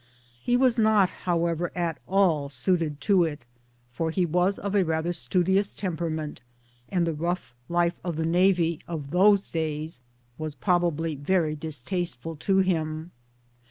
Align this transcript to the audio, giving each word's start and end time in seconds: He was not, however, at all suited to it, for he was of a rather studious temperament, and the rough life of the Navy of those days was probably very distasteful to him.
He 0.41 0.57
was 0.57 0.79
not, 0.79 1.11
however, 1.29 1.71
at 1.75 1.99
all 2.07 2.49
suited 2.49 2.99
to 3.01 3.23
it, 3.23 3.45
for 3.93 4.09
he 4.09 4.25
was 4.25 4.57
of 4.57 4.75
a 4.75 4.83
rather 4.83 5.13
studious 5.13 5.75
temperament, 5.75 6.41
and 6.89 7.05
the 7.05 7.13
rough 7.13 7.53
life 7.69 7.99
of 8.03 8.15
the 8.15 8.25
Navy 8.25 8.79
of 8.87 9.11
those 9.11 9.47
days 9.49 10.01
was 10.39 10.55
probably 10.55 11.13
very 11.13 11.55
distasteful 11.55 12.35
to 12.37 12.57
him. 12.65 13.11